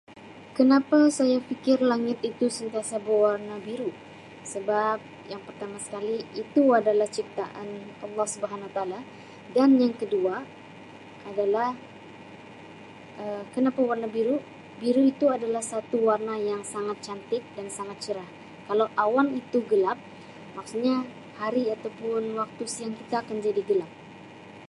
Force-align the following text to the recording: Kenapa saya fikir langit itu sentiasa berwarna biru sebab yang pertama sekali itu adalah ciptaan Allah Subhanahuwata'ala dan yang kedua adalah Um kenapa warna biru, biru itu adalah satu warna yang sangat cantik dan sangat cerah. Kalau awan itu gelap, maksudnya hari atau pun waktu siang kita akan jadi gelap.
Kenapa 0.57 0.99
saya 1.17 1.37
fikir 1.49 1.77
langit 1.91 2.17
itu 2.29 2.45
sentiasa 2.59 2.95
berwarna 3.05 3.55
biru 3.67 3.91
sebab 4.53 4.97
yang 5.31 5.41
pertama 5.47 5.77
sekali 5.85 6.17
itu 6.41 6.63
adalah 6.79 7.07
ciptaan 7.17 7.69
Allah 8.05 8.27
Subhanahuwata'ala 8.33 8.99
dan 9.55 9.69
yang 9.83 9.93
kedua 10.01 10.35
adalah 11.29 11.69
Um 13.21 13.41
kenapa 13.53 13.79
warna 13.89 14.07
biru, 14.17 14.37
biru 14.81 15.01
itu 15.13 15.25
adalah 15.35 15.63
satu 15.71 15.97
warna 16.09 16.33
yang 16.51 16.61
sangat 16.73 16.97
cantik 17.05 17.43
dan 17.55 17.67
sangat 17.77 17.97
cerah. 18.05 18.29
Kalau 18.67 18.87
awan 19.03 19.27
itu 19.41 19.57
gelap, 19.71 19.99
maksudnya 20.57 20.97
hari 21.41 21.63
atau 21.75 21.91
pun 22.01 22.23
waktu 22.41 22.63
siang 22.73 22.95
kita 22.99 23.15
akan 23.23 23.37
jadi 23.47 23.61
gelap. 23.69 23.91